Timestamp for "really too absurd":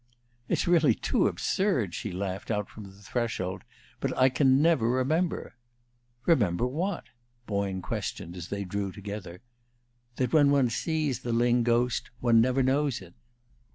0.67-1.93